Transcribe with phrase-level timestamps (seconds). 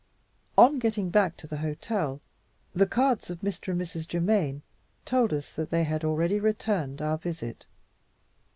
[0.57, 2.21] On getting back to the hotel,
[2.73, 3.67] the cards of Mr.
[3.71, 4.07] and Mrs.
[4.11, 4.63] Germaine
[5.05, 7.67] told us that they had already returned our visit.